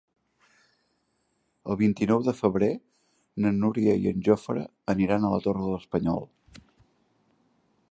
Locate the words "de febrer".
2.29-2.71